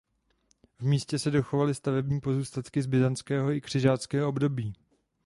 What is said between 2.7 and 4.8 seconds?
z byzantského i křižáckého období.